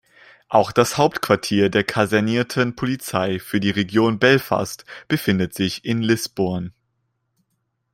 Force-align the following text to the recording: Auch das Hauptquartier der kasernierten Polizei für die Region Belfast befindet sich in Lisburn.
Auch 0.49 0.71
das 0.71 0.97
Hauptquartier 0.97 1.69
der 1.69 1.83
kasernierten 1.83 2.75
Polizei 2.75 3.37
für 3.37 3.59
die 3.59 3.69
Region 3.69 4.17
Belfast 4.17 4.83
befindet 5.07 5.53
sich 5.53 5.85
in 5.85 6.01
Lisburn. 6.01 6.73